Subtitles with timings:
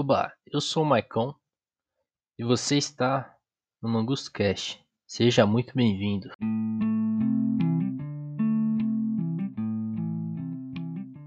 [0.00, 1.34] Oba, eu sou o Maicon
[2.38, 3.34] e você está
[3.82, 4.78] no Mangusto Cast.
[5.04, 6.28] Seja muito bem-vindo.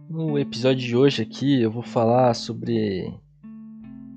[0.10, 3.14] No episódio de hoje aqui eu vou falar sobre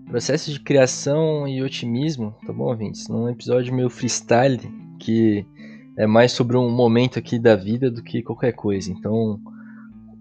[0.07, 3.09] processo de criação e otimismo, tá bom, ouvintes?
[3.09, 4.61] Num episódio meio freestyle
[5.01, 5.45] que
[5.99, 8.89] é mais sobre um momento aqui da vida do que qualquer coisa.
[8.89, 9.41] Então,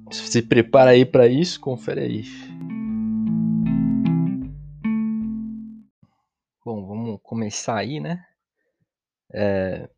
[0.10, 2.24] se prepara aí para isso, confere aí.
[7.78, 8.26] Aí, né?
[9.34, 9.90] É,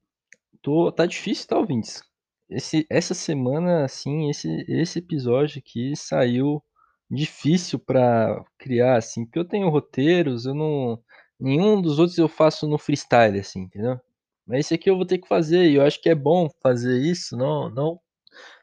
[0.62, 2.02] tô, tá difícil, tá, ouvintes?
[2.50, 6.64] Esse, essa semana, assim, esse, esse episódio aqui saiu
[7.10, 11.02] difícil para criar, assim, porque eu tenho roteiros, eu não.
[11.40, 14.00] Nenhum dos outros eu faço no freestyle, assim, entendeu?
[14.48, 17.00] Mas esse aqui eu vou ter que fazer, e eu acho que é bom fazer
[17.02, 18.00] isso, não, não,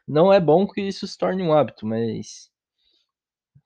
[0.07, 2.49] não é bom que isso se torne um hábito, mas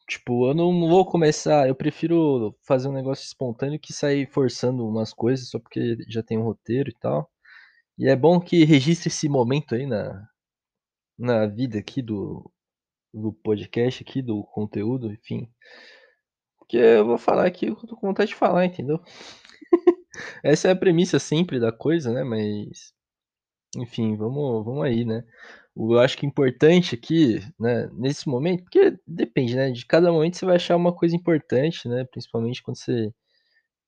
[0.07, 1.67] Tipo, eu não vou começar.
[1.67, 6.37] Eu prefiro fazer um negócio espontâneo que sair forçando umas coisas só porque já tem
[6.37, 7.29] um roteiro e tal.
[7.97, 10.27] E é bom que registre esse momento aí na,
[11.17, 12.49] na vida aqui do,
[13.13, 15.49] do podcast, aqui do conteúdo, enfim.
[16.59, 19.01] Porque eu vou falar aqui o que eu tô com vontade de falar, entendeu?
[20.43, 22.23] Essa é a premissa sempre da coisa, né?
[22.23, 22.93] Mas.
[23.75, 25.23] Enfim, vamos, vamos aí, né?
[25.79, 29.69] Eu acho que importante aqui, né, nesse momento, porque depende, né?
[29.71, 32.03] De cada momento você vai achar uma coisa importante, né?
[32.05, 33.13] Principalmente quando você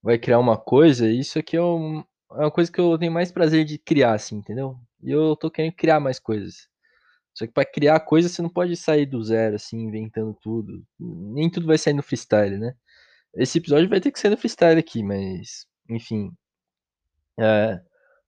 [0.04, 1.10] vai criar uma coisa.
[1.10, 2.00] Isso aqui é, um,
[2.34, 4.78] é uma coisa que eu tenho mais prazer de criar, assim, entendeu?
[5.04, 6.68] E eu tô querendo criar mais coisas.
[7.36, 10.84] Só que para criar coisa você não pode sair do zero, assim, inventando tudo.
[11.00, 12.74] Nem tudo vai sair no freestyle, né?
[13.36, 16.32] Esse episódio vai ter que ser no freestyle aqui, mas, enfim.
[17.40, 17.82] É,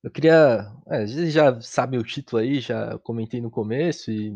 [0.03, 0.71] eu queria.
[0.87, 4.35] É, gente já sabe o título aí, já comentei no começo, e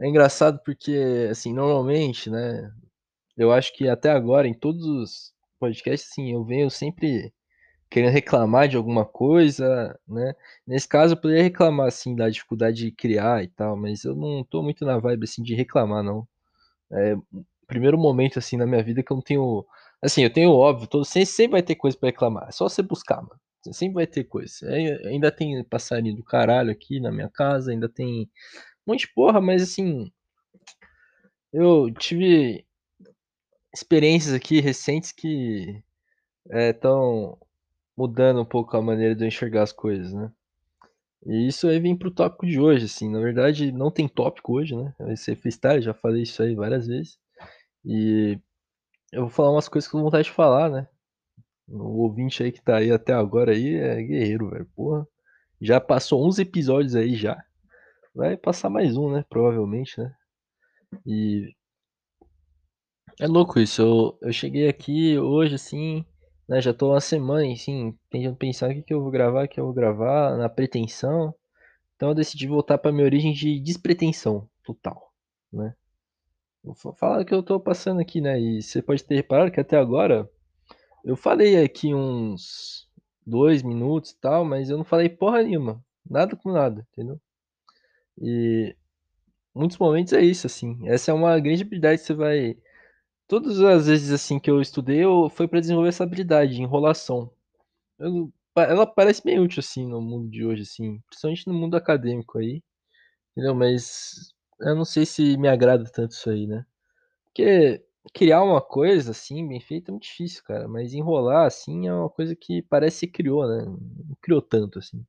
[0.00, 2.72] é engraçado porque, assim, normalmente, né?
[3.36, 7.32] Eu acho que até agora, em todos os podcasts, assim, eu venho sempre
[7.90, 10.34] querendo reclamar de alguma coisa, né?
[10.66, 14.44] Nesse caso, eu poderia reclamar, assim, da dificuldade de criar e tal, mas eu não
[14.44, 16.26] tô muito na vibe, assim, de reclamar, não.
[16.92, 17.24] É o
[17.66, 19.66] primeiro momento, assim, na minha vida que eu não tenho.
[20.02, 22.48] Assim, eu tenho óbvio, todo, sempre, sempre vai ter coisa para reclamar.
[22.48, 23.40] É só você buscar, mano.
[23.72, 24.66] Sempre vai ter coisa.
[24.68, 28.30] É, ainda tem passarinho do caralho aqui na minha casa, ainda tem
[28.86, 30.10] um monte de porra, mas assim.
[31.52, 32.66] Eu tive
[33.72, 35.82] experiências aqui recentes que
[36.50, 37.46] estão é,
[37.96, 40.30] mudando um pouco a maneira de eu enxergar as coisas, né?
[41.26, 43.10] E isso aí vem pro tópico de hoje, assim.
[43.10, 44.94] Na verdade, não tem tópico hoje, né?
[44.98, 47.18] Vai ser freestyle, já falei isso aí várias vezes.
[47.84, 48.38] E
[49.12, 50.88] eu vou falar umas coisas que eu tô vontade de falar, né?
[51.68, 54.66] O ouvinte aí que tá aí até agora aí é guerreiro, velho.
[54.74, 55.06] Porra.
[55.60, 57.42] Já passou 11 episódios aí já.
[58.14, 59.24] Vai passar mais um, né?
[59.28, 60.14] Provavelmente, né?
[61.06, 61.54] E.
[63.20, 63.82] É louco isso.
[63.82, 66.04] Eu, eu cheguei aqui hoje, assim.
[66.46, 69.48] Né, já tô uma semana, assim, tentando pensar o que, que eu vou gravar, o
[69.48, 71.34] que eu vou gravar, na pretensão.
[71.96, 75.12] Então eu decidi voltar pra minha origem de despretensão total,
[75.52, 75.74] né?
[76.62, 78.38] Vou falar o que eu tô passando aqui, né?
[78.40, 80.28] E você pode ter reparado que até agora
[81.04, 82.88] eu falei aqui uns
[83.26, 85.84] dois minutos e tal, mas eu não falei porra nenhuma.
[86.08, 87.20] Nada com nada, entendeu?
[88.20, 88.76] E
[89.54, 90.78] muitos momentos é isso, assim.
[90.88, 92.56] Essa é uma grande habilidade que você vai.
[93.28, 97.30] Todas as vezes assim que eu estudei, eu foi para desenvolver essa habilidade de enrolação.
[97.98, 98.32] Eu...
[98.56, 102.62] ela parece bem útil assim no mundo de hoje, assim, principalmente no mundo acadêmico aí,
[103.32, 103.54] entendeu?
[103.54, 106.66] Mas eu não sei se me agrada tanto isso aí, né?
[107.26, 110.68] Porque criar uma coisa assim, bem feita, é muito difícil, cara.
[110.68, 113.64] Mas enrolar assim é uma coisa que parece que criou, né?
[113.66, 115.04] Não criou tanto assim.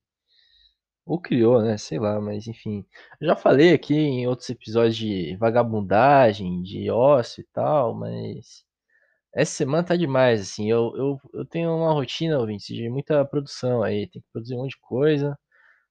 [1.06, 1.78] Ou criou, né?
[1.78, 2.86] Sei lá, mas enfim.
[3.22, 8.64] já falei aqui em outros episódios de vagabundagem, de ócio e tal, mas
[9.34, 10.70] essa semana tá demais, assim.
[10.70, 14.08] Eu, eu, eu tenho uma rotina, ouvinte, de muita produção aí.
[14.08, 15.38] Tem que produzir um monte de coisa.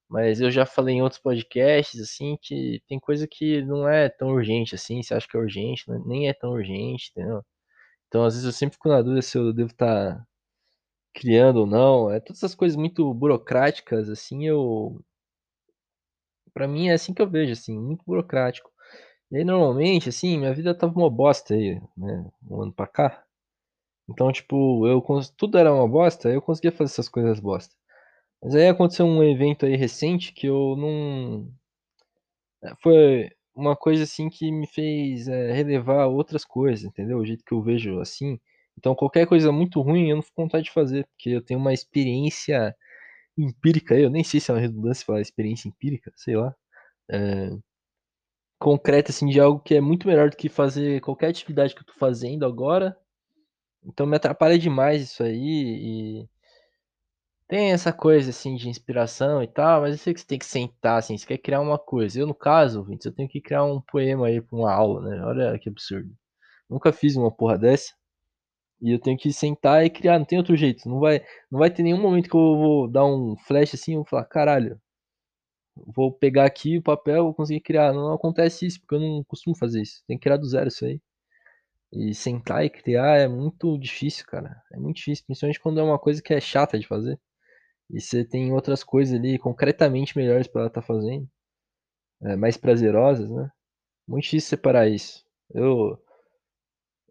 [0.09, 4.31] Mas eu já falei em outros podcasts, assim, que tem coisa que não é tão
[4.31, 6.01] urgente assim, você acha que é urgente, né?
[6.07, 7.45] nem é tão urgente, entendeu?
[8.09, 10.27] Então, às vezes eu sempre fico na dúvida se eu devo estar tá
[11.15, 12.11] criando ou não.
[12.13, 15.01] É todas essas coisas muito burocráticas, assim, eu
[16.53, 18.71] para mim é assim que eu vejo, assim, muito burocrático.
[19.33, 23.25] E aí, normalmente, assim, minha vida tava uma bosta aí, né, um ano pra cá.
[24.09, 25.03] Então, tipo, eu
[25.37, 27.75] tudo era uma bosta, eu conseguia fazer essas coisas bosta.
[28.45, 31.53] Mas aí aconteceu um evento aí recente que eu não.
[32.63, 37.19] É, foi uma coisa assim que me fez é, relevar outras coisas, entendeu?
[37.19, 38.39] O jeito que eu vejo assim.
[38.79, 41.61] Então qualquer coisa muito ruim eu não fico com vontade de fazer, porque eu tenho
[41.61, 42.75] uma experiência
[43.39, 46.55] empírica, eu nem sei se é uma redundância falar experiência empírica, sei lá.
[47.11, 47.51] É,
[48.59, 51.87] concreta assim de algo que é muito melhor do que fazer qualquer atividade que eu
[51.87, 52.97] tô fazendo agora
[53.85, 56.29] Então me atrapalha demais isso aí e
[57.49, 60.47] tem essa coisa, assim, de inspiração e tal, mas eu sei que você tem que
[60.47, 62.19] sentar, assim, você quer criar uma coisa.
[62.21, 65.23] Eu, no caso, ouvintes, eu tenho que criar um poema aí pra uma aula, né,
[65.25, 66.11] olha que absurdo.
[66.71, 67.93] Nunca fiz uma porra dessa,
[68.83, 71.71] e eu tenho que sentar e criar, não tem outro jeito, não vai não vai
[71.71, 74.81] ter nenhum momento que eu vou dar um flash, assim, e vou falar: "Caralho,
[75.77, 79.57] vou pegar aqui o papel, vou conseguir criar", não acontece isso, porque eu não costumo
[79.57, 81.01] fazer isso, tem que criar do zero isso aí.
[81.93, 85.99] E sentar e criar é muito difícil, cara, é muito difícil, principalmente quando é uma
[85.99, 87.19] coisa que é chata de fazer.
[87.95, 91.29] E você tem outras coisas ali concretamente melhores pra estar fazendo,
[92.23, 93.51] eh, mais prazerosas, né.
[94.09, 95.25] Muito difícil separar isso.
[95.55, 95.99] Eu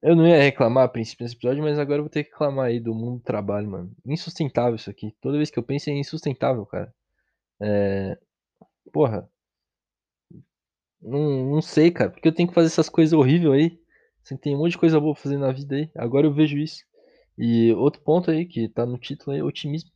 [0.02, 2.66] eu não ia reclamar a princípio nesse episódio, mas agora eu vou ter que reclamar
[2.68, 3.92] aí do mundo do trabalho, mano.
[4.06, 5.16] Insustentável isso aqui.
[5.22, 6.94] Toda vez que eu penso é insustentável, cara.
[7.62, 8.18] Eh,
[8.94, 9.30] porra.
[11.02, 13.78] Não não sei, cara, por que eu tenho que fazer essas coisas horrível aí,
[14.26, 16.58] que tem um monte de coisa boa pra fazer na vida aí, agora eu vejo
[16.58, 16.84] isso.
[17.38, 19.92] E outro ponto aí que tá no título aí, otimismo.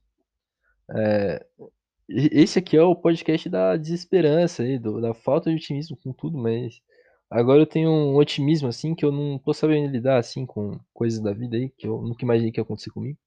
[2.09, 6.13] E esse aqui é o podcast da desesperança aí, do da falta de otimismo com
[6.13, 6.81] tudo, mas
[7.29, 11.19] agora eu tenho um otimismo, assim, que eu não tô sabendo lidar, assim, com coisas
[11.21, 13.17] da vida aí, que eu nunca imaginei que ia acontecer comigo.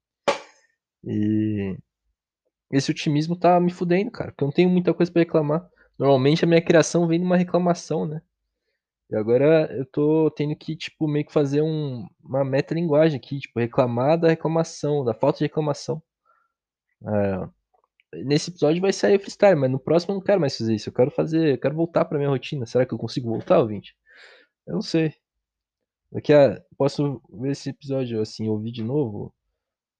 [1.04, 1.76] E
[2.72, 5.68] esse otimismo tá me fudendo, cara, porque eu não tenho muita coisa pra reclamar.
[5.98, 8.22] Normalmente a minha criação vem de uma reclamação, né.
[9.10, 13.58] E agora eu tô tendo que, tipo, meio que fazer um uma metalinguagem aqui, tipo,
[13.60, 16.02] reclamar da reclamação, da falta de reclamação.
[17.06, 17.48] É,
[18.24, 20.94] nesse episódio vai sair freestyle, mas no próximo eu não quero mais fazer isso, eu
[20.94, 22.66] quero fazer eu quero voltar pra minha rotina.
[22.66, 23.96] Será que eu consigo voltar, ouvinte?
[24.66, 25.14] Eu não sei.
[26.12, 29.34] Daqui a posso ver esse episódio, assim, ouvir de novo,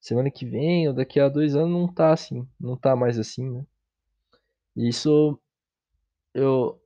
[0.00, 3.50] semana que vem ou daqui a 2 anos não tá assim, não tá mais assim,
[3.50, 3.64] né.
[4.76, 5.38] Isso
[6.34, 6.80] eu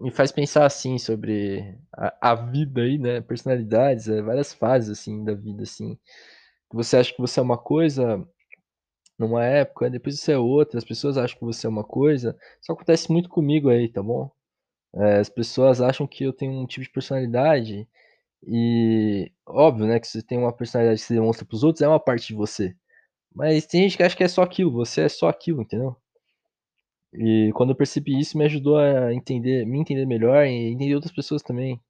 [0.00, 5.24] me faz pensar, assim, sobre a a vida aí, né, personalidades, eh, várias fases, assim,
[5.24, 5.98] da vida, assim.
[6.72, 8.26] Você acha que você é uma coisa
[9.20, 12.36] numa época, depois você é outra, as pessoas acham que você é uma coisa.
[12.62, 14.30] Isso acontece muito comigo aí, tá bom.
[14.96, 17.88] Eh, as pessoas acham que eu tenho um tipo de personalidade
[18.46, 21.88] e óbvio, né, que você tem uma personalidade que você demonstra para os outros, é
[21.88, 22.74] uma parte de você.
[23.34, 25.96] Mas tem gente que acha que é só aquilo, você é só aquilo, entendeu.
[27.12, 31.12] E quando eu percebi isso, me ajudou a entender me entender melhor e entender outras
[31.12, 31.80] pessoas também.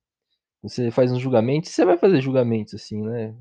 [0.62, 3.34] Você faz uns julgamentos você vai fazer julgamentos, assim, né.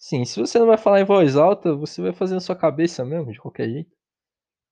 [0.00, 3.04] Sim, se você não vai falar em voz alta, você vai fazer na sua cabeça
[3.04, 3.90] mesmo, de qualquer jeito.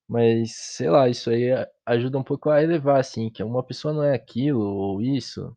[0.08, 1.50] Mas, sei lá, isso aí
[1.87, 5.56] ajuda um pouco a elevar, assim, que uma pessoa não é aquilo ou isso.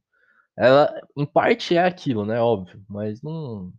[0.58, 3.74] Ela, em parte, é aquilo, né, óbvio, mas não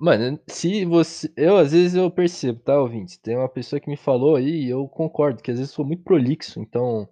[0.00, 3.96] Mano, se você eu às vezes eu percebo, tá, ouvintes, tem uma pessoa que me
[3.96, 7.08] falou aí e eu concordo, que às vezes sou muito prolixo, então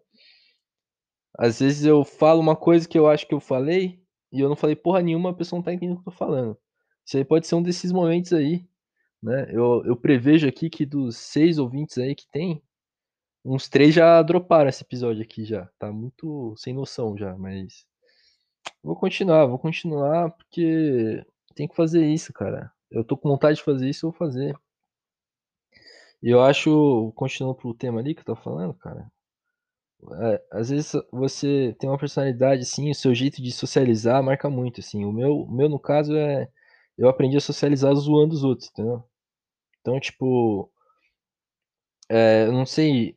[1.38, 4.00] às vezes eu falo uma coisa que eu acho que eu falei,
[4.32, 6.18] e eu não falei porra nenhuma, a pessoa não tá entendendo o que eu tô
[6.18, 6.58] falando.
[7.04, 8.66] Isso aí pode ser um desses momentos aí,
[9.22, 9.48] né.
[9.50, 12.62] Eu eu prevejo aqui que dos 6 ouvintes aí que tem,
[13.44, 17.86] uns 3 já droparam esse episódio aqui já, tá muito sem noção já, mas
[18.82, 21.24] vou continuar, vou continuar, porque
[21.54, 22.72] tem que fazer isso, cara.
[22.90, 24.56] Eu tô com vontade de fazer isso, eu vou fazer.
[26.22, 29.10] E eu acho, continuando pro tema ali que eu estava falando, cara,
[30.52, 35.04] às vezes você tem uma personalidade, assim, o seu jeito de socializar marca muito, assim.
[35.04, 36.48] O meu o meu no caso é
[36.98, 39.04] eu aprendi a socializar zoando os outros, entendeu.
[39.82, 40.70] Então, tipo
[42.10, 43.16] eh, eu não sei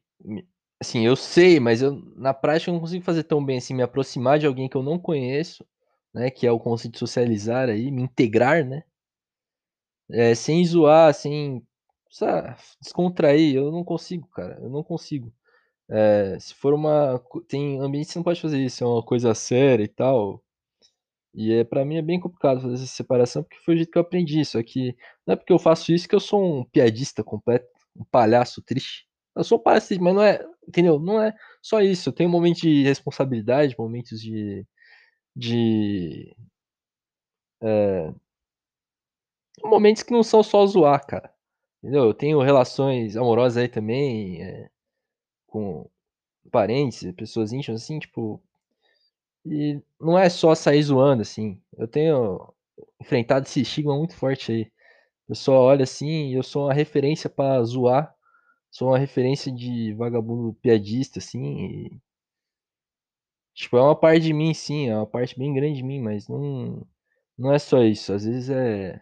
[0.82, 3.84] assim, eu sei, mas eu na prática eu não consigo fazer tão bem, assim, me
[3.84, 5.66] aproximar de alguém que eu não conheço,
[6.14, 8.84] né, que é o conceito de socializar aí, me integrar, né.
[10.12, 11.62] Eh, sem zoar, sem
[12.10, 15.32] sa descontrair, eu não consigo, cara, eu não consigo.
[15.90, 19.34] Eh, se for uma tem ambiente que você não pode fazer isso, é uma coisa
[19.34, 20.44] séria e tal,
[21.36, 23.98] e é pra mim é bem complicado fazer essa separação, porque foi o jeito que
[24.00, 24.96] eu aprendi, só que
[25.28, 29.08] não é porque eu faço isso que eu sou um piadista completo, um palhaço triste.
[29.36, 32.30] Eu sou um palhaço triste, mas não é entendeu, não é só isso, eu tenho
[32.30, 34.66] momentos de responsabilidade, momentos de
[35.36, 36.36] de
[37.62, 38.20] eh
[39.64, 41.32] momentos que não são só zoar, cara,
[41.84, 42.06] entendeu.
[42.06, 44.70] Eu tenho relações amorosas aí também, eh,
[45.50, 45.90] com
[46.52, 48.42] parentes, pessoas íntimas, assim, tipo
[49.46, 51.62] e não é só sair zoando, assim.
[51.78, 52.54] Eu tenho
[53.02, 54.64] enfrentado esse estigma muito forte aí.
[55.26, 58.14] O pessoal olha assim eu sou uma referência pra zoar,
[58.72, 62.02] sou uma referência de vagabundo piadista, assim, e
[63.54, 66.28] tipo, é uma parte de mim sim, é uma parte bem grande de mim, mas
[66.28, 66.86] não
[67.38, 69.02] não é só isso, às vezes é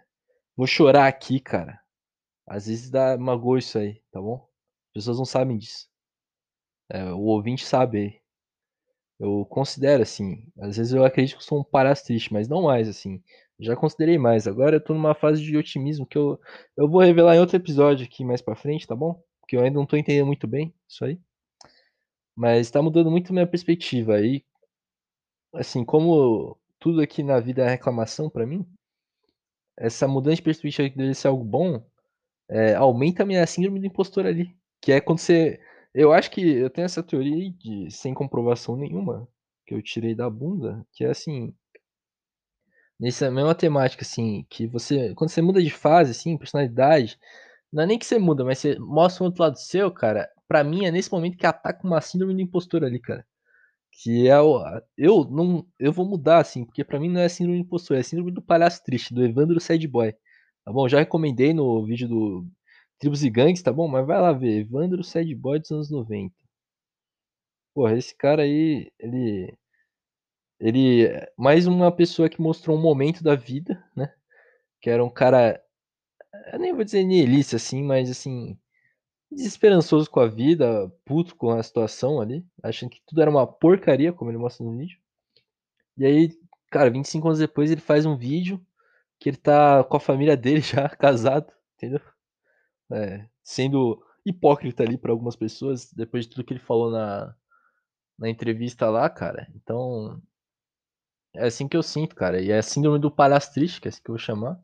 [0.57, 1.79] vou chorar aqui, cara,
[2.47, 4.47] às vezes dá magoa isso aí, tá bom.
[4.89, 5.89] As pessoas não sabem disso.
[6.89, 8.21] É, o ouvinte sabe.
[9.19, 12.87] Eu considero, assim, às vezes eu acredito que sou um palhaço triste, mas não mais,
[12.87, 13.21] assim.
[13.59, 14.47] Já considerei mais.
[14.47, 16.39] Agora eu tô numa fase de otimismo que eu
[16.77, 19.21] eu vou revelar em outro episódio aqui mais pra frente, tá bom?
[19.41, 21.19] Porque eu ainda não tô entendendo muito bem isso aí.
[22.35, 24.43] Mas tá mudando muito minha perspectiva aí
[25.53, 28.65] assim, como tudo aqui na vida é reclamação pra mim
[29.77, 31.83] essa mudança de perspectiva que deveria ser algo bom,
[32.49, 35.59] eh, aumenta a minha síndrome do impostor ali, que é quando você
[35.97, 39.27] eu acho que eu tenho essa teoria de sem comprovação nenhuma,
[39.65, 41.53] que eu tirei da bunda, que é assim
[42.99, 47.19] nessa mesma temática, assim, que você quando você muda de fase, assim, personalidade,
[47.71, 50.63] não é nem que você muda, mas você mostra um outro lado seu, cara, pra
[50.63, 53.25] mim é nesse momento que ataca uma síndrome do impostor ali, cara.
[54.03, 54.63] Que é o
[54.97, 58.03] eu não eu vou mudar, assim, porque pra mim não é síndrome do impostor, é
[58.03, 60.13] síndrome do palhaço triste, do Evandro Sad Boy,
[60.65, 60.87] tá bom?
[60.89, 62.47] Já recomendei no vídeo do
[62.99, 63.87] Tribos e Gangues, tá bom?
[63.87, 66.35] Mas vai lá ver, Evandro Sad Boy dos anos 90.
[67.73, 69.57] Porra, esse cara aí, ele
[70.59, 74.11] ele é mais uma pessoa que mostrou um momento da vida, né,
[74.81, 75.61] que era um cara,
[76.53, 78.57] eu nem vou dizer nihilista, assim, mas assim,
[79.31, 84.13] desesperançoso com a vida, puto com a situação ali, achando que tudo era uma porcaria,
[84.13, 84.99] como ele mostra no vídeo.
[85.97, 86.29] E aí,
[86.71, 88.65] cara, 25 anos depois ele faz um vídeo
[89.19, 92.01] que ele tá com a família dele já casado, entendeu?
[92.91, 97.35] É, sendo hipócrita ali pra algumas pessoas, depois de tudo que ele falou na
[98.19, 99.47] na entrevista lá, cara.
[99.55, 100.21] Então
[101.35, 103.89] é assim que eu sinto, cara, e é a síndrome do palhaço triste, que é
[103.89, 104.59] assim que eu vou chamar.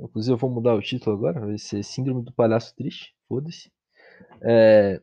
[0.00, 3.72] Inclusive eu vou mudar o título agora, vai ser síndrome do palhaço triste, foda-se.
[4.42, 5.00] Eh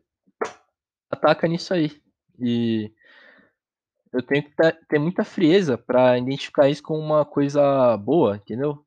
[1.11, 1.91] ataca nisso aí.
[2.39, 2.91] E
[4.11, 4.51] eu tenho que
[4.87, 8.85] ter muita frieza pra identificar isso como uma coisa boa, entendeu?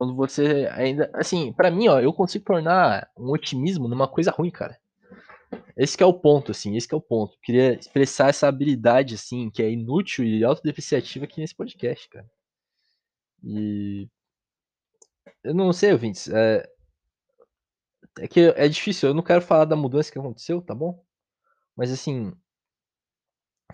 [0.00, 4.50] Quando você ainda assim, pra mim, ó, eu consigo tornar um otimismo numa coisa ruim,
[4.50, 4.78] cara.
[5.76, 7.36] Esse é o ponto, assim, esse é o ponto.
[7.42, 12.26] Queria expressar essa habilidade, assim, que é inútil e autodepreciativa aqui nesse podcast, cara.
[13.44, 14.08] E
[15.44, 16.66] eu não sei, ouvintes, eh
[18.18, 21.02] é que é difícil, eu não quero falar da mudança que aconteceu, tá bom?
[21.76, 22.32] Mas assim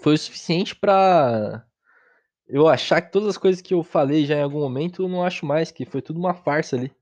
[0.00, 1.64] foi o suficiente pra
[2.48, 5.22] eu achar que todas as coisas que eu falei já em algum momento, eu não
[5.24, 6.92] acho mais, que foi tudo uma farsa ali.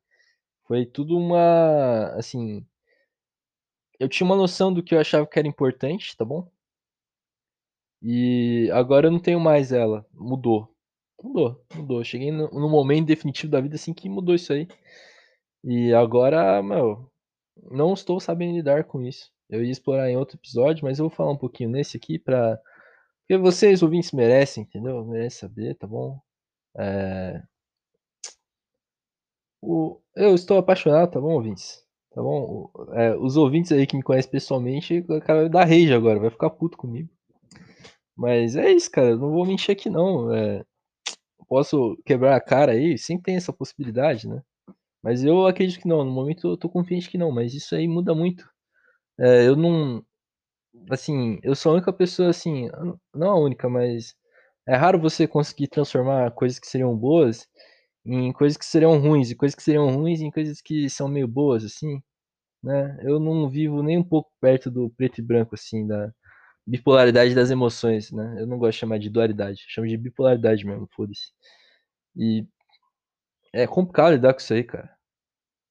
[0.67, 2.67] Foi tudo uma assim
[3.99, 6.51] eu tinha uma noção do que eu achava que era importante, tá bom?
[8.03, 10.69] E agora eu não tenho mais ela, mudou.
[11.23, 12.05] Mudou, mudou.
[12.05, 14.69] Cheguei no no momento definitivo da vida, assim, que mudou isso aí.
[15.65, 17.11] E agora, meu,
[17.71, 19.33] não estou sabendo lidar com isso.
[19.49, 22.61] Eu ia explorar em outro episódio, mas eu vou falar um pouquinho nesse aqui pra
[23.27, 25.05] porque vocês ouvintes merecem, entendeu?
[25.07, 26.21] Merecem saber, tá bom?
[26.79, 27.43] Eh
[29.63, 31.83] o eu estou apaixonado, tá bom, ouvintes?
[32.13, 32.71] Tá bom?
[32.93, 36.31] Eh, os ouvintes aí que me conhecem pessoalmente, o cara vai dar rage agora, vai
[36.31, 37.11] ficar puto comigo.
[38.17, 40.65] Mas é isso, cara, não vou mentir aqui não, eh,
[41.49, 44.43] posso quebrar a cara aí, sempre tem essa possibilidade, né.
[45.03, 47.89] Mas eu acredito que não, no momento eu tô confiante que não, mas isso aí
[47.89, 48.49] muda muito.
[49.21, 50.05] Eh, eu não
[50.91, 52.69] assim, eu sou a única pessoa, assim,
[53.15, 54.15] não a única, mas
[54.67, 57.49] é raro você conseguir transformar coisas que seriam boas
[58.07, 61.29] em coisas que seriam ruins, e coisas que seriam ruins em coisas que são meio
[61.29, 62.03] boas, assim,
[62.63, 62.99] né.
[63.03, 66.13] Eu não vivo nem um pouco perto do preto e branco, assim, da
[66.67, 68.37] bipolaridade das emoções, né.
[68.41, 71.33] Eu não gosto de chamar de dualidade, chamo de bipolaridade mesmo, foda-se.
[72.17, 72.47] E
[73.53, 74.91] é complicado lidar com isso aí, cara.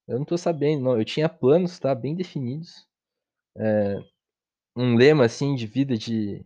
[0.07, 2.87] Eu não tô sabendo não, eu tinha planos, tá, bem definidos,
[3.57, 4.03] eh,
[4.75, 6.45] um lema, assim, de vida de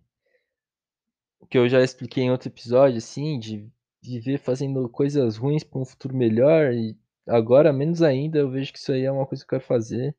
[1.49, 3.69] que eu já expliquei em outro episódio, assim, de
[4.01, 6.95] viver fazendo coisas ruins pra um futuro melhor e
[7.27, 10.15] agora menos ainda, eu vejo que isso aí é uma coisa que eu quero fazer.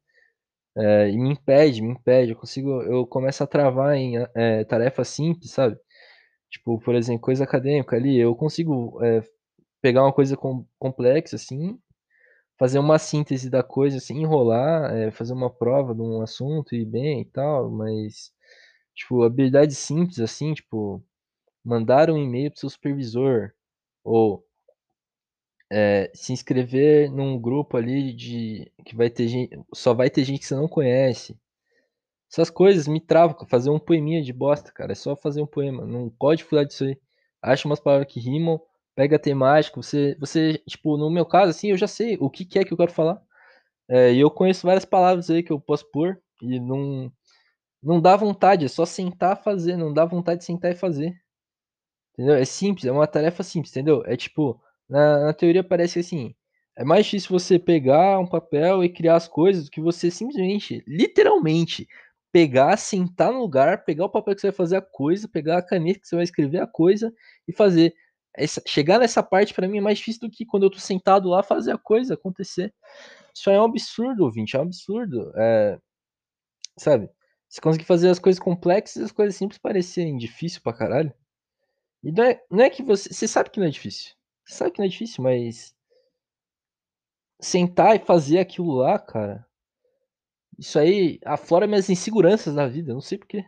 [0.76, 5.08] Eh, e me impede, me impede, eu consigo eu começo a travar em, eh, tarefas
[5.08, 5.76] simples, sabe.
[6.50, 9.22] Tipo, por exemplo, coisa acadêmica ali, eu consigo, eh,
[9.82, 11.78] pegar uma coisa com complexa, assim,
[12.58, 16.84] fazer uma síntese da coisa, assim, enrolar, eh, fazer uma prova de um assunto, ir
[16.86, 18.32] bem e tal, mas,
[18.94, 21.02] tipo, habilidades simples, assim, tipo,
[21.64, 23.52] mandar um e-mail para o seu supervisor
[24.04, 24.44] ou
[25.70, 30.40] eh, se inscrever num grupo ali de que vai ter gen só vai ter gente
[30.40, 31.36] que você não conhece.
[32.30, 35.86] Essas coisas me travam, fazer um poeminha de bosta, cara, é só fazer um poema,
[35.86, 36.98] não pode fugir disso aí.
[37.42, 38.60] Acha umas palavras que rimam,
[38.98, 42.44] pega a temática, você você tipo, no meu caso, assim, eu já sei o que
[42.46, 43.22] que é que eu quero falar.
[43.90, 47.12] Eh, e eu conheço várias palavras aí que eu posso pôr e não
[47.82, 51.14] não dá vontade, é só sentar fazer, não dá vontade de sentar e fazer.
[52.14, 52.34] Entendeu?
[52.36, 54.02] É simples, é uma tarefa simples, entendeu?
[54.06, 56.34] É tipo, na na teoria parece assim,
[56.76, 60.82] é mais difícil você pegar um papel e criar as coisas do que você simplesmente,
[60.86, 61.86] literalmente,
[62.32, 65.62] pegar, sentar no lugar, pegar o papel que você vai fazer a coisa, pegar a
[65.62, 67.12] caneta que você vai escrever a coisa
[67.46, 67.94] e fazer.
[68.38, 71.28] Essa, chegar nessa parte para mim é mais difícil do que quando eu tô sentado
[71.28, 72.72] lá fazer a coisa acontecer.
[73.34, 75.32] Isso é um absurdo, ouvinte, é um absurdo.
[75.36, 75.78] É,
[76.78, 77.10] sabe?
[77.48, 81.12] Você conseguir fazer as coisas complexas e as coisas simples parecerem difícil pra caralho.
[82.02, 83.12] E não é, não é que você.
[83.12, 84.14] Você sabe que não é difícil.
[84.44, 85.74] Você sabe que não é difícil, mas.
[87.40, 89.46] Sentar e fazer aquilo lá, cara.
[90.58, 93.44] Isso aí aflora minhas inseguranças na vida, não sei porquê.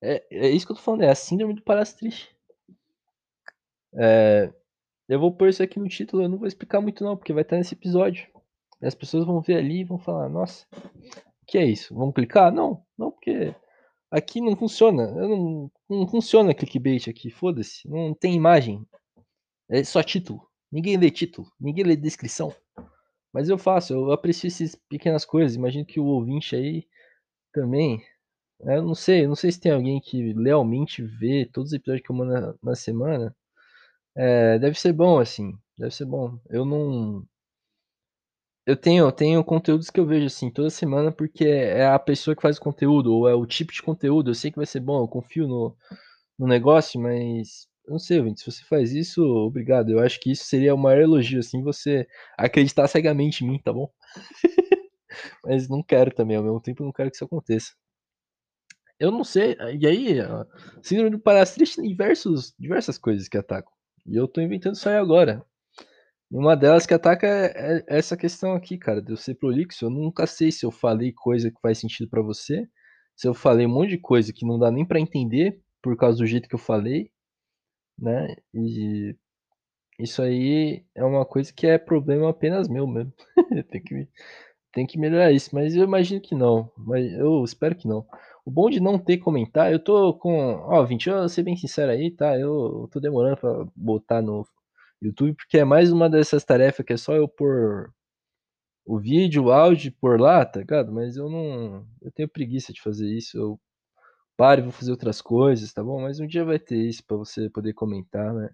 [0.00, 2.33] É, é isso que eu tô falando, é a síndrome do palhaço triste.
[3.96, 4.52] É,
[5.08, 7.42] eu vou pôr isso aqui no título, eu não vou explicar muito não, porque vai
[7.42, 8.26] estar nesse episódio.
[8.82, 10.66] As pessoas vão ver ali e vão falar, nossa,
[11.42, 11.94] o que é isso?
[11.94, 12.52] Vamos clicar?
[12.52, 13.54] Não, não, porque
[14.10, 15.10] aqui não funciona.
[15.10, 17.88] Não, não funciona clickbait aqui, foda-se.
[17.88, 18.86] Não tem imagem.
[19.68, 20.46] É só título.
[20.70, 22.54] Ninguém lê título, ninguém lê descrição.
[23.32, 25.56] Mas eu faço, eu aprecio essas pequenas coisas.
[25.56, 26.86] Imagino que o ouvinte aí
[27.52, 28.02] também.
[28.60, 32.06] Eu não sei, eu não sei se tem alguém que lealmente vê todos os episódios
[32.06, 33.34] que eu mando na, na semana.
[34.16, 35.52] É, deve ser bom, assim.
[35.78, 36.38] Deve ser bom.
[36.50, 37.26] Eu não.
[38.66, 42.34] Eu tenho, eu tenho conteúdos que eu vejo assim toda semana porque é a pessoa
[42.34, 44.30] que faz o conteúdo, ou é o tipo de conteúdo.
[44.30, 45.76] Eu sei que vai ser bom, eu confio no,
[46.38, 49.90] no negócio, mas eu não sei, gente, se você faz isso, obrigado.
[49.90, 52.06] Eu acho que isso seria o maior elogio, assim, você
[52.38, 53.90] acreditar cegamente em mim, tá bom?
[55.44, 57.72] mas não quero também, ao mesmo tempo não quero que isso aconteça.
[58.98, 60.18] Eu não sei, e aí,
[60.82, 63.72] síndrome do palhaço tem diversos, diversas coisas que atacam.
[64.06, 65.44] E eu tô inventando isso aí agora.
[66.30, 69.84] Uma delas que ataca é, é essa questão aqui, cara, de eu ser prolixo.
[69.84, 72.68] Eu nunca sei se eu falei coisa que faz sentido para você,
[73.16, 76.18] se eu falei um monte de coisa que não dá nem para entender por causa
[76.18, 77.10] do jeito que eu falei,
[77.98, 78.34] né?
[78.54, 79.16] E
[79.98, 83.12] isso aí é uma coisa que é problema apenas meu mesmo.
[83.70, 84.08] tem, que,
[84.72, 86.72] tem que melhorar isso, mas eu imagino que não.
[86.76, 88.06] Mas eu espero que não.
[88.44, 90.54] O bom de não ter comentário, eu tô com.
[90.66, 92.38] Ó, 20, eu vou ser bem sincero aí, tá?
[92.38, 94.46] Eu tô demorando pra botar no
[95.02, 97.90] YouTube, porque é mais uma dessas tarefas que é só eu pôr
[98.86, 100.92] o vídeo, o áudio por lá, tá ligado?
[100.92, 101.86] Mas eu não.
[102.02, 103.36] Eu tenho preguiça de fazer isso.
[103.38, 103.60] Eu
[104.36, 106.02] paro e vou fazer outras coisas, tá bom?
[106.02, 108.50] Mas um dia vai ter isso para você poder comentar, né?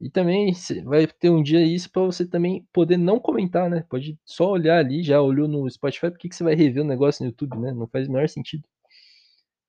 [0.00, 0.52] E também
[0.84, 3.84] vai ter um dia isso para você também poder não comentar, né?
[3.90, 6.86] Pode só olhar ali, já olhou no Spotify, por que, que você vai rever o
[6.86, 7.72] negócio no YouTube, né?
[7.72, 8.64] Não faz o menor sentido.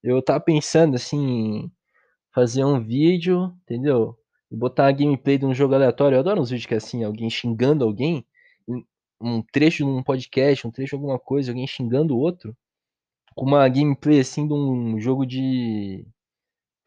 [0.07, 1.69] Eu tava pensando assim,
[2.33, 4.17] fazer um vídeo, entendeu?
[4.49, 6.15] E botar a gameplay de um jogo aleatório.
[6.15, 8.25] Eu adoro uns vídeos que é assim, alguém xingando alguém,
[9.19, 12.55] um trecho de um podcast, um trecho de alguma coisa, alguém xingando o outro,
[13.35, 16.07] com uma gameplay assim de um jogo de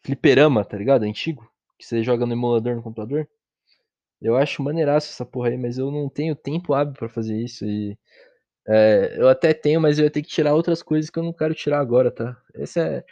[0.02, 1.02] fliperama, tá ligado?
[1.02, 1.46] Antigo,
[1.78, 3.28] que você joga no emulador no computador.
[4.20, 7.66] Eu acho maneiraço essa porra aí, mas eu não tenho tempo hábil para fazer isso
[7.66, 7.98] e
[8.68, 11.32] é, eu até tenho, mas eu ia ter que tirar outras coisas que eu não
[11.32, 12.36] quero tirar agora, tá?
[12.54, 13.04] Essa é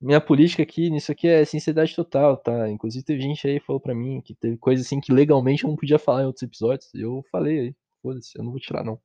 [0.00, 2.68] minha política aqui, nisso aqui é sinceridade total, tá?
[2.68, 5.70] Inclusive teve gente aí que falou pra mim que teve coisa assim que legalmente eu
[5.70, 6.92] não podia falar em outros episódios.
[6.94, 9.00] Eu falei aí, foda-se, eu não vou tirar não.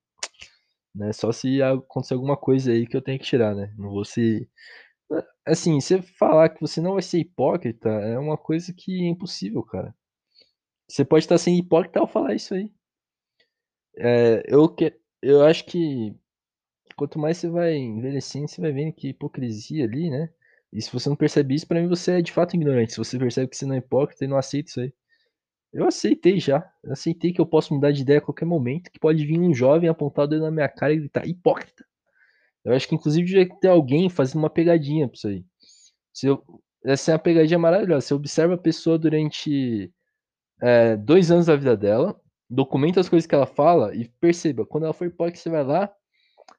[0.94, 1.14] Né?
[1.14, 3.74] Só se acontecer alguma coisa aí que eu tenho que tirar, né?
[3.78, 4.50] Não vou ser.
[5.46, 9.64] Assim, você falar que você não vai ser hipócrita é uma coisa que é impossível,
[9.64, 9.96] cara.
[10.90, 12.72] Você pode estar sendo hipócrita ao falar isso aí.
[13.98, 16.16] É, eu, que, eu acho que
[16.96, 20.30] quanto mais você vai envelhecendo, você vai vendo que hipocrisia ali, né?
[20.74, 22.94] E se você não percebe isso, para mim você é de fato ignorante.
[22.94, 24.94] Se você percebe que você não é hipócrita e não aceita isso aí.
[25.74, 26.70] Eu aceitei já.
[26.84, 29.54] Eu aceitei que eu posso mudar de ideia a qualquer momento, que pode vir um
[29.54, 31.86] jovem apontar o dedo na minha cara e gritar hipócrita.
[32.64, 35.46] Eu acho que inclusive devia ter alguém fazendo uma pegadinha pra isso aí.
[36.14, 36.44] Se eu,
[36.86, 38.08] essa é uma pegadinha maravilhosa.
[38.08, 39.92] Você observa a pessoa durante
[40.62, 42.20] é, dois anos da vida dela,
[42.52, 45.92] documenta as coisas que ela fala e perceba, quando ela for hipócrita, você vai lá,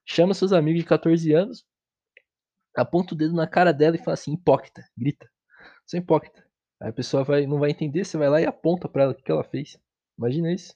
[0.07, 1.67] chama seus amigos de 14 anos,
[2.75, 5.29] aponta o dedo na cara dela e fala assim, hipócrita, grita.
[5.87, 6.43] Você é hipócrita.
[6.81, 9.15] Aí a pessoa vai, não vai entender, você vai lá e aponta para ela o
[9.15, 9.79] que, ela fez.
[10.19, 10.75] Imagina isso.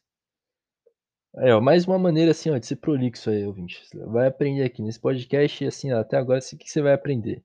[1.39, 3.83] Aí, ó, mais uma maneira assim, ó, de ser prolixo aí, ouvinte.
[4.07, 7.43] Vai aprender aqui nesse podcast, assim, ó, até agora, o que você vai aprender?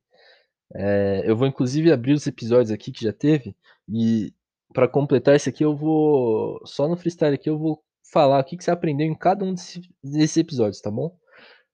[0.74, 3.56] É, eu vou inclusive abrir os episódios aqui que já teve
[3.90, 4.34] e
[4.74, 8.58] para completar isso aqui eu vou só no freestyle aqui eu vou falar o que,
[8.58, 11.16] que você aprendeu em cada um desses, desses episódios, tá bom?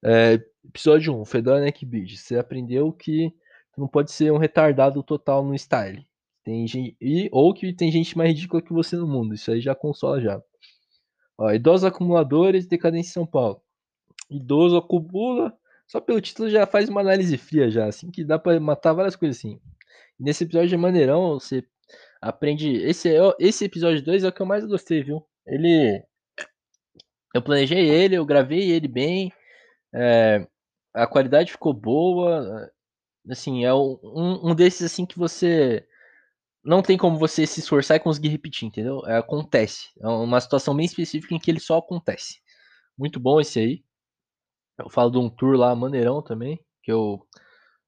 [0.04, 2.16] É, episódio 1, Fedora Neckbeard.
[2.16, 3.34] Você aprendeu que
[3.78, 6.08] não pode ser um retardado total no style.
[6.44, 9.34] Tem gente, e, ou que tem gente mais ridícula que você no mundo.
[9.34, 10.42] Isso aí já consola já.
[11.38, 13.62] Ó, idosos acumuladores, decadência em São Paulo.
[14.30, 15.54] Idoso acumula.
[15.88, 19.16] Só pelo título já faz uma análise fria já, assim, que dá para matar várias
[19.16, 19.60] coisas assim.
[20.20, 21.64] Nesse episódio de maneirão, você
[22.22, 22.76] aprende.
[22.84, 25.26] Esse, é esse episódio 2 é o que eu mais gostei, viu?
[25.46, 26.04] Ele.
[27.34, 29.32] Eu planejei ele, eu gravei ele bem.
[29.94, 30.48] É,
[30.94, 32.70] a qualidade ficou boa.
[33.30, 34.00] assim, é um,
[34.52, 35.86] um desses assim que você
[36.64, 39.02] não tem como você se esforçar e conseguir repetir, entendeu?
[39.08, 39.90] É, acontece.
[40.02, 42.42] É uma situação bem específica em que ele só acontece.
[42.98, 43.84] Muito bom esse aí.
[44.78, 47.26] Eu falo de um tour lá, maneirão também, que eu,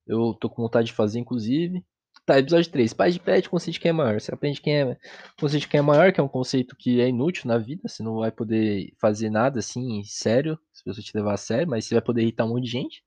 [0.07, 1.85] eu tô com vontade de fazer, inclusive.
[2.29, 2.93] Tá, episódio 3.
[2.93, 4.21] Paz de pet, conceito quem é maior.
[4.21, 4.97] Você aprende quem é.
[5.39, 7.87] Conceito quem é maior, que é um conceito que é inútil na vida.
[7.87, 11.85] Você não vai poder fazer nada assim, sério, se você te levar a sério, mas
[11.85, 13.03] você vai poder irritar um monte de gente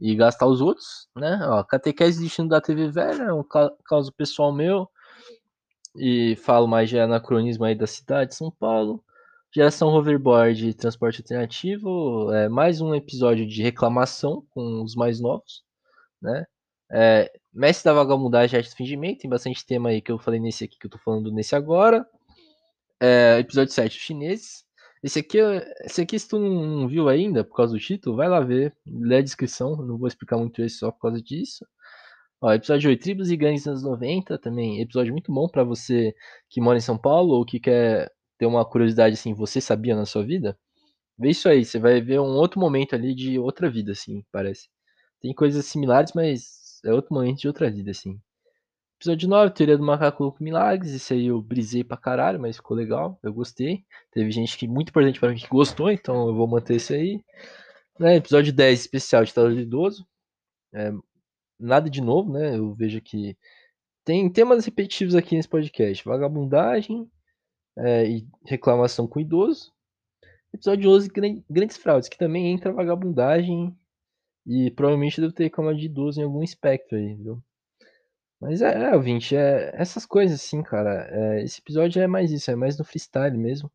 [0.00, 1.38] e gastar os outros, né?
[1.44, 4.88] Ó, catequese destino da TV velha, é um caso pessoal meu.
[5.96, 9.04] E falo mais de anacronismo aí da cidade de São Paulo.
[9.54, 15.62] Geração hoverboard transporte alternativo, é mais um episódio de reclamação com os mais novos,
[16.20, 16.44] né?
[16.90, 20.64] É, Mestre da Vagabundagem Arte do Fingimento, tem bastante tema aí que eu falei nesse
[20.64, 22.06] aqui que eu tô falando nesse agora.
[23.00, 24.64] É, episódio 7, os chineses.
[25.02, 25.38] Esse aqui,
[25.84, 29.16] esse aqui, se tu não viu ainda, por causa do título, vai lá ver, lê
[29.16, 31.66] a descrição, não vou explicar muito isso só por causa disso.
[32.40, 36.14] Ó, episódio 8, Tribos e Gangues nos anos 90, também episódio muito bom para você
[36.48, 40.06] que mora em São Paulo ou que quer ter uma curiosidade assim, você sabia na
[40.06, 40.58] sua vida?
[41.18, 44.68] Vê isso aí, você vai ver um outro momento ali de outra vida, assim, parece.
[45.20, 48.20] Tem coisas similares, mas é outro momento de outra vida, assim.
[48.98, 50.92] Episódio 9, Teoria do Macaco Louco Milagres.
[50.92, 53.18] Isso aí eu brisei pra caralho, mas ficou legal.
[53.22, 53.84] Eu gostei.
[54.12, 57.20] Teve gente que muito importante pra mim que gostou, então eu vou manter isso aí.
[57.98, 60.06] Né, episódio 10, especial de Talo Idoso.
[60.72, 60.92] É,
[61.58, 62.56] nada de novo, né?
[62.56, 63.36] Eu vejo que
[64.04, 67.10] tem temas repetitivos aqui nesse podcast: vagabundagem
[67.76, 69.72] é, e reclamação com idoso.
[70.54, 71.10] Episódio 11,
[71.50, 73.76] Grandes Fraudes, que também entra vagabundagem
[74.46, 77.42] e provavelmente deve ter reclamado de idoso em algum espectro aí, viu?
[78.40, 81.08] Mas é, é ouvinte, é essas coisas assim, cara.
[81.10, 83.70] É, esse episódio é mais isso, é mais no freestyle mesmo.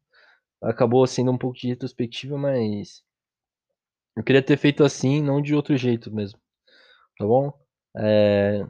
[0.62, 3.04] Acabou sendo um pouco de retrospectiva, mas
[4.16, 6.40] eu queria ter feito assim, não de outro jeito mesmo.
[7.18, 7.54] Tá bom?
[7.98, 8.66] É,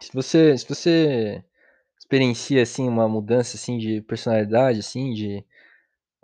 [0.00, 1.44] se você, se você
[1.98, 5.44] experiencia assim uma mudança assim de personalidade, assim, de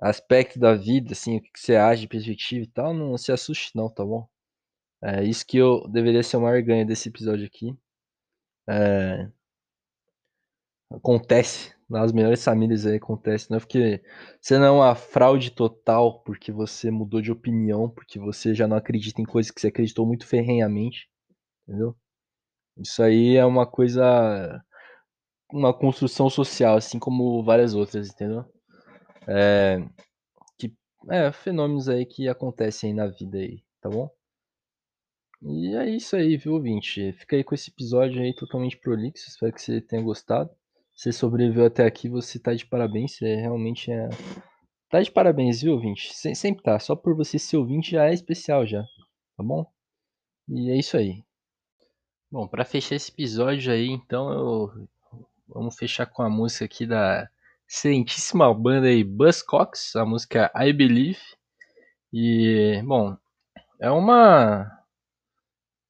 [0.00, 3.72] aspecto da vida, assim, o que você age de perspectiva e tal, não se assuste
[3.74, 4.28] não, tá bom?
[5.04, 7.76] É isso que eu deveria ser o maior ganho desse episódio aqui.
[8.66, 9.28] É,
[10.90, 14.02] acontece nas melhores famílias aí acontece, não é porque
[14.40, 18.78] você não é uma fraude total porque você mudou de opinião, porque você já não
[18.78, 21.10] acredita em coisas que você acreditou muito ferrenhamente,
[21.68, 21.94] entendeu?
[22.78, 24.64] Isso aí é uma coisa
[25.52, 28.44] uma construção social, assim como várias outras, entendeu?
[29.28, 29.78] É,
[30.58, 30.74] que
[31.10, 34.10] é fenômenos aí que acontecem aí na vida aí, tá bom?
[35.46, 37.12] E é isso aí, viu, ouvinte?
[37.12, 39.28] Fica aí com esse episódio aí totalmente prolixo.
[39.28, 40.48] Espero que você tenha gostado.
[40.96, 43.16] Você sobreviveu até aqui, você tá de parabéns.
[43.16, 44.08] Você realmente é.
[44.88, 46.14] Tá de parabéns, viu, ouvinte?
[46.14, 46.78] Sempre tá.
[46.78, 48.82] Só por você ser ouvinte já é especial já.
[49.36, 49.66] Tá bom?
[50.48, 51.22] E é isso aí.
[52.30, 54.88] Bom, para fechar esse episódio aí, então eu.
[55.46, 57.28] Vamos fechar com a música aqui da
[57.68, 61.20] excelentíssima banda aí, Buzzcocks, a música I Believe.
[62.10, 63.14] E, bom,
[63.78, 64.83] é uma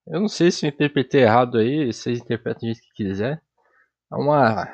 [0.06, 3.42] eu não sei se eu interpretei errado aí, vocês interpretam do jeito que quiser.
[4.12, 4.68] É uma.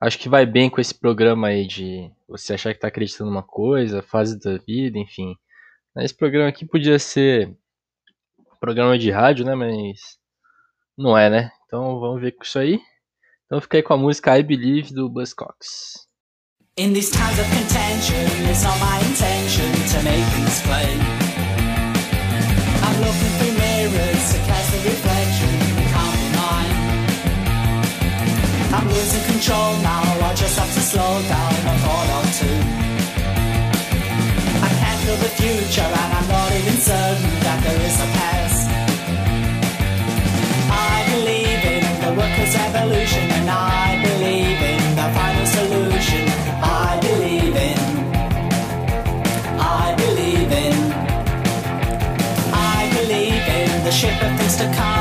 [0.00, 3.42] Acho que vai bem com esse programa aí de você achar que tá acreditando numa
[3.42, 5.34] coisa, fase da vida, enfim.
[5.98, 7.56] Esse programa aqui podia ser
[8.60, 9.54] programa de rádio, né?
[9.54, 10.18] Mas
[10.98, 11.50] não é, né?
[11.66, 12.80] Então vamos ver com isso aí.
[13.46, 16.06] Então fica aí com a música I Believe do Buzzcocks.
[16.78, 20.26] In these times of contention, it's my intention to make
[20.64, 21.25] plain.
[29.46, 32.58] Control now, I just have to slow down a thought or two.
[34.66, 38.66] I can't feel the future and I'm not even certain that there is a past.
[40.90, 46.22] I believe in the workers' evolution and I believe in the final solution.
[46.58, 47.80] I believe in,
[49.62, 50.76] I believe in,
[52.74, 54.95] I believe in the ship of things to come,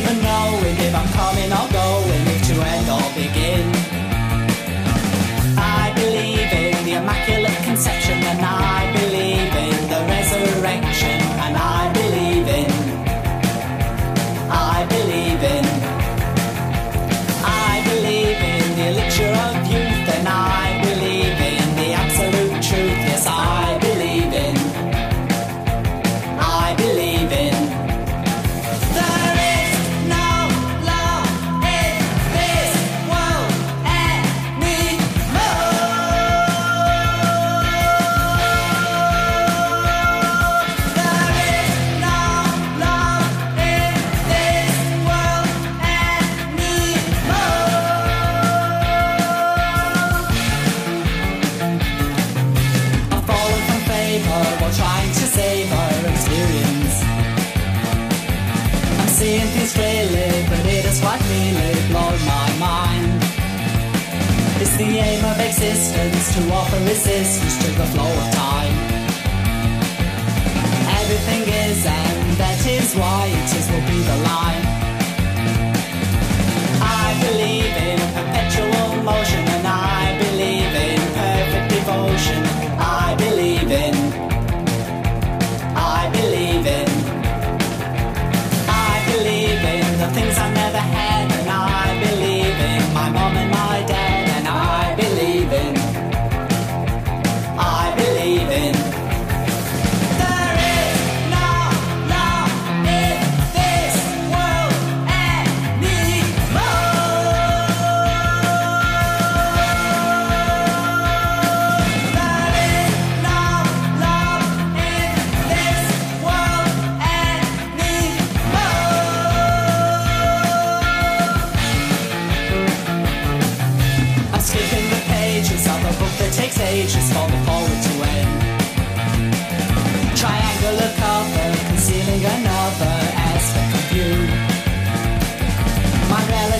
[0.00, 1.69] even knowing if I'm coming or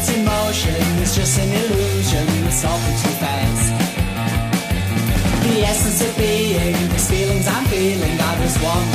[0.01, 3.67] that's emotion, motion is just an illusion It's all too fast.
[5.45, 8.90] The essence of being, these feelings I'm feeling, are just one